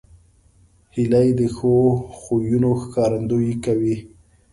[0.95, 1.73] هیلۍ د ښو
[2.19, 3.95] خویونو ښکارندویي کوي